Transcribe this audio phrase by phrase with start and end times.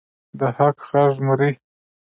[0.39, 1.51] د حق غږ مري؟